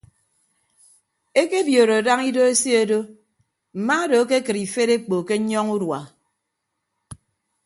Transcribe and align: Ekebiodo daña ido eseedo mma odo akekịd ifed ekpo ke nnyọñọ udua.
Ekebiodo 1.41 1.97
daña 2.07 2.25
ido 2.29 2.41
eseedo 2.53 2.99
mma 3.77 3.95
odo 4.05 4.17
akekịd 4.25 4.57
ifed 4.65 4.89
ekpo 4.97 5.15
ke 5.27 5.35
nnyọñọ 5.39 5.71
udua. 5.75 5.99